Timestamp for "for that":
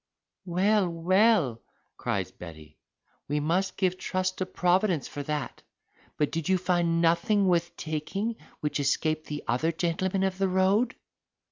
5.07-5.61